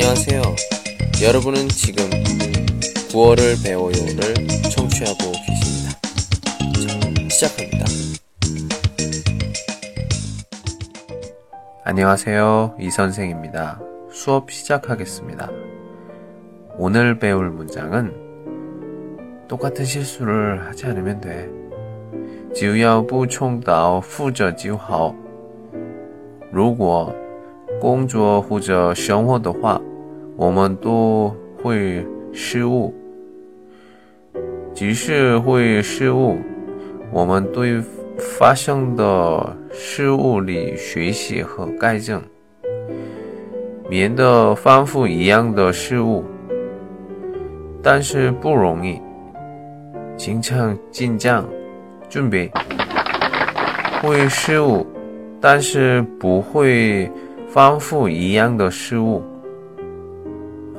[0.00, 0.42] 안녕하세요.
[1.22, 2.08] 여러분은 지금
[3.10, 4.34] 9월을 배워요를
[4.70, 5.90] 청취하고 계십니다.
[6.74, 7.84] 자, 시작합니다.
[11.84, 12.76] 안녕하세요.
[12.80, 13.80] 이 선생입니다.
[14.10, 15.50] 수업 시작하겠습니다.
[16.78, 21.48] 오늘 배울 문장은 똑같은 실수를 하지 않으면 돼.
[22.54, 25.14] 只要不重蹈覆辙就好。
[26.50, 27.14] 如果
[27.78, 29.78] 工作或者生活的话，
[30.35, 32.93] 我们都会失误。
[34.73, 36.37] 即使会失误，
[37.11, 37.81] 我们对
[38.17, 42.21] 发生的失误里学习和改正，
[43.89, 46.23] 免得反复一样的失误。
[47.83, 48.99] 但是不容易，
[50.15, 51.47] 经常紧张。
[52.09, 52.51] 准备
[54.01, 54.85] 会失误，
[55.39, 57.09] 但是不会
[57.47, 59.23] 反复一样的失误。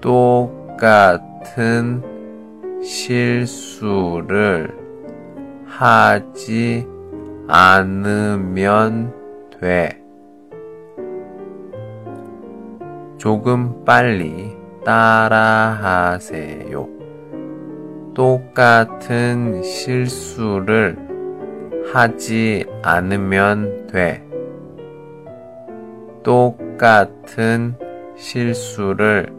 [0.00, 2.02] 똑같은
[2.82, 4.74] 실수를
[5.66, 6.86] 하지
[7.48, 9.12] 않으면
[9.60, 10.00] 돼.
[13.16, 16.88] 조금 빨리 따라하세요.
[18.14, 20.96] 똑같은 실수를
[21.92, 24.24] 하지 않으면 돼.
[26.22, 27.74] 똑같은
[28.16, 29.38] 실수를